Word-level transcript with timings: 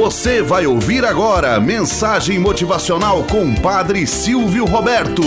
Você 0.00 0.40
vai 0.40 0.66
ouvir 0.66 1.04
agora 1.04 1.60
mensagem 1.60 2.38
motivacional 2.38 3.22
com 3.24 3.54
Padre 3.54 4.06
Silvio 4.06 4.64
Roberto. 4.64 5.22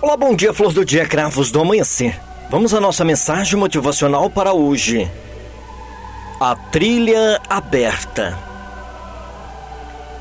Olá, 0.00 0.16
bom 0.16 0.34
dia, 0.34 0.54
flor 0.54 0.72
do 0.72 0.86
dia, 0.86 1.06
cravos 1.06 1.50
do 1.50 1.60
amanhecer. 1.60 2.18
Vamos 2.50 2.72
à 2.72 2.80
nossa 2.80 3.04
mensagem 3.04 3.58
motivacional 3.58 4.30
para 4.30 4.54
hoje. 4.54 5.06
A 6.40 6.56
trilha 6.56 7.42
aberta. 7.46 8.38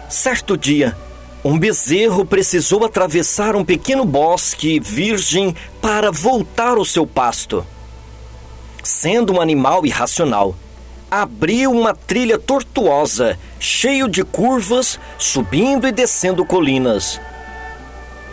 Certo 0.09 0.57
dia, 0.57 0.93
um 1.41 1.57
bezerro 1.57 2.25
precisou 2.25 2.83
atravessar 2.83 3.55
um 3.55 3.63
pequeno 3.63 4.03
bosque 4.03 4.77
virgem 4.77 5.55
para 5.81 6.11
voltar 6.11 6.75
ao 6.75 6.83
seu 6.83 7.07
pasto. 7.07 7.65
Sendo 8.83 9.33
um 9.33 9.41
animal 9.41 9.85
irracional, 9.85 10.55
abriu 11.09 11.71
uma 11.71 11.95
trilha 11.95 12.37
tortuosa, 12.37 13.39
cheio 13.59 14.07
de 14.07 14.23
curvas, 14.23 14.99
subindo 15.17 15.87
e 15.87 15.91
descendo 15.91 16.45
colinas. 16.45 17.19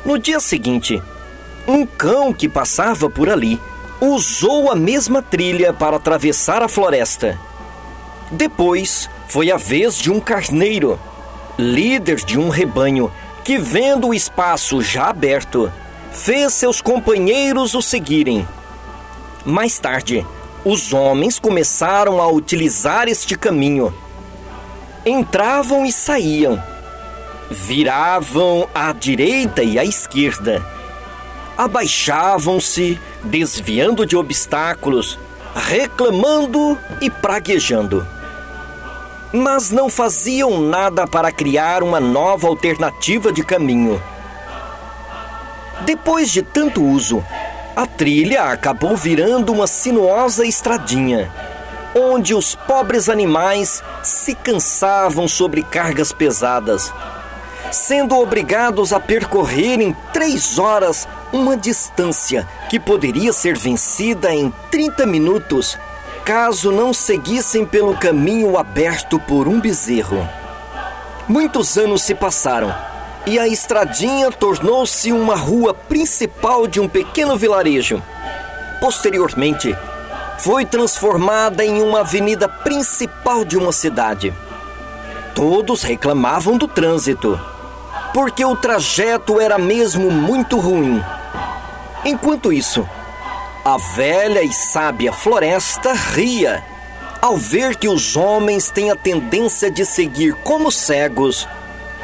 No 0.05 0.19
dia 0.19 0.41
seguinte, 0.41 1.01
um 1.67 1.87
cão 1.87 2.33
que 2.33 2.49
passava 2.49 3.09
por 3.09 3.31
ali 3.31 3.61
usou 4.01 4.71
a 4.71 4.75
mesma 4.75 5.23
trilha 5.23 5.73
para 5.73 5.97
atravessar 5.97 6.63
a 6.63 6.69
floresta. 6.69 7.39
Depois, 8.31 9.09
foi 9.29 9.51
a 9.51 9.57
vez 9.57 9.97
de 9.97 10.11
um 10.11 10.19
carneiro 10.19 10.99
líder 11.61 12.17
de 12.17 12.39
um 12.39 12.49
rebanho, 12.49 13.13
que 13.45 13.59
vendo 13.59 14.09
o 14.09 14.15
espaço 14.15 14.81
já 14.83 15.09
aberto, 15.09 15.71
fez 16.11 16.55
seus 16.55 16.81
companheiros 16.81 17.75
o 17.75 17.83
seguirem. 17.83 18.49
Mais 19.45 19.79
tarde, 19.79 20.27
os 20.65 20.93
homens 20.93 21.39
começaram 21.39 22.21
a 22.21 22.29
utilizar 22.29 23.09
este 23.09 23.37
caminho. 23.37 23.95
Entravam 25.05 25.87
e 25.87 25.93
saíam, 25.93 26.63
viravam 27.51 28.69
à 28.75 28.93
direita 28.93 29.63
e 29.63 29.79
à 29.79 29.85
esquerda, 29.85 30.65
abaixavam-se, 31.57 33.01
desviando 33.25 34.05
de 34.05 34.17
obstáculos, 34.17 35.19
reclamando 35.55 36.79
e 37.01 37.09
praguejando 37.09 38.07
mas 39.33 39.71
não 39.71 39.89
faziam 39.89 40.61
nada 40.61 41.07
para 41.07 41.31
criar 41.31 41.83
uma 41.83 42.01
nova 42.01 42.49
alternativa 42.49 43.33
de 43.33 43.45
caminho. 43.45 44.03
Depois 45.83 46.31
de 46.31 46.43
tanto 46.43 46.83
uso, 46.83 47.25
a 47.81 47.87
trilha 47.87 48.43
acabou 48.43 48.95
virando 48.95 49.55
uma 49.55 49.67
sinuosa 49.67 50.45
estradinha, 50.45 51.33
onde 51.97 52.35
os 52.35 52.55
pobres 52.55 53.09
animais 53.09 53.83
se 54.03 54.35
cansavam 54.35 55.27
sobre 55.27 55.63
cargas 55.63 56.13
pesadas, 56.13 56.93
sendo 57.73 58.19
obrigados 58.19 58.93
a 58.93 59.01
percorrer 59.01 59.81
em 59.81 59.97
três 60.13 60.59
horas 60.59 61.09
uma 61.33 61.57
distância 61.57 62.47
que 62.69 62.79
poderia 62.79 63.33
ser 63.33 63.57
vencida 63.57 64.31
em 64.31 64.53
30 64.71 65.07
minutos 65.07 65.79
caso 66.23 66.71
não 66.71 66.93
seguissem 66.93 67.65
pelo 67.65 67.97
caminho 67.97 68.59
aberto 68.59 69.19
por 69.19 69.49
um 69.49 69.59
bezerro. 69.59 70.29
Muitos 71.27 71.79
anos 71.79 72.03
se 72.03 72.15
passaram 72.15 72.90
e 73.27 73.39
a 73.39 73.47
estradinha 73.47 74.31
tornou-se 74.31 75.13
uma 75.13 75.37
rua 75.37 75.75
principal 75.75 76.67
de 76.67 76.81
um 76.81 76.89
pequeno 76.89 77.37
vilarejo. 77.37 78.03
Posteriormente, 78.81 79.77
foi 80.39 80.65
transformada 80.65 81.65
em 81.65 81.83
uma 81.83 82.01
avenida 82.01 82.49
principal 82.49 83.45
de 83.45 83.59
uma 83.59 83.73
cidade. 83.73 84.33
Todos 85.35 85.83
reclamavam 85.83 86.57
do 86.57 86.67
trânsito, 86.67 87.39
porque 88.15 88.45
o 88.45 88.57
trajeto 88.57 89.39
era 89.39 89.59
mesmo 89.59 90.11
muito 90.11 90.59
ruim. 90.59 91.03
Enquanto 92.05 92.53
isso, 92.53 92.89
a 93.65 93.77
velha 93.95 94.43
e 94.43 94.53
sábia 94.53 95.13
floresta 95.13 95.93
ria 95.93 96.65
ao 97.21 97.37
ver 97.37 97.77
que 97.77 97.87
os 97.87 98.17
homens 98.17 98.71
têm 98.71 98.91
a 98.91 98.97
tendência 98.97 99.71
de 99.71 99.85
seguir 99.85 100.35
como 100.37 100.73
cegos 100.73 101.47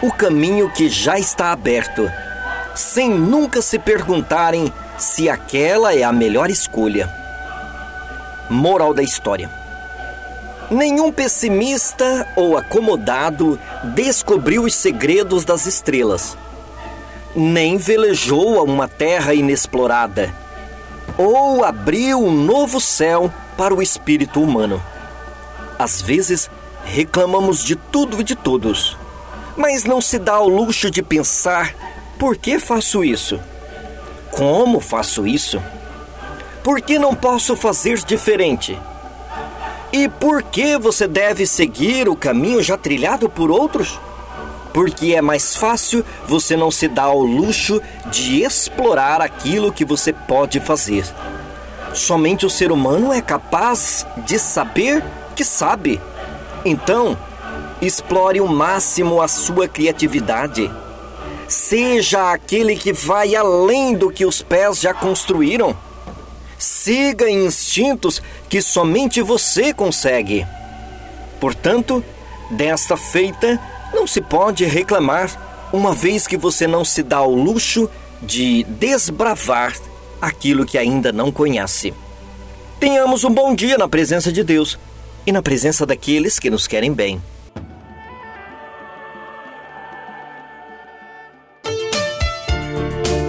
o 0.02 0.12
caminho 0.12 0.70
que 0.70 0.88
já 0.88 1.18
está 1.18 1.52
aberto, 1.52 2.10
sem 2.74 3.10
nunca 3.10 3.62
se 3.62 3.78
perguntarem 3.78 4.72
se 4.98 5.28
aquela 5.28 5.94
é 5.94 6.02
a 6.02 6.12
melhor 6.12 6.50
escolha. 6.50 7.10
Moral 8.48 8.94
da 8.94 9.02
história: 9.02 9.50
Nenhum 10.70 11.10
pessimista 11.12 12.26
ou 12.36 12.56
acomodado 12.56 13.58
descobriu 13.94 14.64
os 14.64 14.74
segredos 14.74 15.44
das 15.44 15.66
estrelas, 15.66 16.36
nem 17.34 17.76
velejou 17.76 18.58
a 18.58 18.62
uma 18.62 18.88
terra 18.88 19.34
inexplorada 19.34 20.32
ou 21.18 21.64
abriu 21.64 22.22
um 22.22 22.30
novo 22.30 22.80
céu 22.80 23.32
para 23.56 23.74
o 23.74 23.82
espírito 23.82 24.42
humano. 24.42 24.82
Às 25.78 26.00
vezes, 26.00 26.50
reclamamos 26.84 27.64
de 27.64 27.76
tudo 27.76 28.20
e 28.20 28.24
de 28.24 28.34
todos, 28.34 28.96
mas 29.56 29.84
não 29.84 30.00
se 30.00 30.18
dá 30.18 30.34
ao 30.34 30.48
luxo 30.48 30.90
de 30.90 31.02
pensar: 31.02 31.74
por 32.18 32.36
que 32.36 32.58
faço 32.58 33.04
isso? 33.04 33.40
Como 34.30 34.80
faço 34.80 35.26
isso? 35.26 35.62
Por 36.62 36.80
que 36.80 36.98
não 36.98 37.14
posso 37.14 37.56
fazer 37.56 37.98
diferente? 37.98 38.78
E 39.92 40.08
por 40.08 40.42
que 40.42 40.76
você 40.76 41.06
deve 41.06 41.46
seguir 41.46 42.08
o 42.08 42.16
caminho 42.16 42.62
já 42.62 42.76
trilhado 42.76 43.28
por 43.28 43.50
outros? 43.50 43.98
porque 44.76 45.14
é 45.14 45.22
mais 45.22 45.56
fácil 45.56 46.04
você 46.26 46.54
não 46.54 46.70
se 46.70 46.86
dar 46.86 47.04
ao 47.04 47.22
luxo 47.22 47.80
de 48.10 48.42
explorar 48.42 49.22
aquilo 49.22 49.72
que 49.72 49.86
você 49.86 50.12
pode 50.12 50.60
fazer. 50.60 51.02
Somente 51.94 52.44
o 52.44 52.50
ser 52.50 52.70
humano 52.70 53.10
é 53.10 53.22
capaz 53.22 54.06
de 54.26 54.38
saber 54.38 55.02
que 55.34 55.42
sabe. 55.46 55.98
Então, 56.62 57.16
explore 57.80 58.40
o 58.40 58.48
máximo 58.48 59.20
a 59.20 59.28
sua 59.28 59.68
criatividade. 59.68 60.70
Seja 61.48 62.32
aquele 62.32 62.76
que 62.76 62.92
vai 62.92 63.36
além 63.36 63.94
do 63.94 64.10
que 64.10 64.26
os 64.26 64.42
pés 64.42 64.80
já 64.80 64.92
construíram. 64.92 65.76
Siga 66.58 67.30
instintos 67.30 68.20
que 68.48 68.60
somente 68.60 69.22
você 69.22 69.72
consegue. 69.72 70.46
Portanto, 71.38 72.02
desta 72.50 72.96
feita, 72.96 73.60
não 73.94 74.06
se 74.06 74.20
pode 74.20 74.64
reclamar, 74.64 75.68
uma 75.72 75.92
vez 75.94 76.26
que 76.26 76.36
você 76.36 76.66
não 76.66 76.84
se 76.84 77.02
dá 77.02 77.18
ao 77.18 77.32
luxo 77.32 77.88
de 78.22 78.64
desbravar 78.64 79.74
aquilo 80.20 80.64
que 80.64 80.78
ainda 80.78 81.12
não 81.12 81.30
conhece. 81.30 81.92
Tenhamos 82.80 83.24
um 83.24 83.30
bom 83.30 83.54
dia 83.54 83.76
na 83.76 83.88
presença 83.88 84.32
de 84.32 84.42
Deus 84.42 84.78
e 85.26 85.32
na 85.32 85.42
presença 85.42 85.84
daqueles 85.84 86.38
que 86.38 86.50
nos 86.50 86.66
querem 86.66 86.92
bem. 86.92 87.20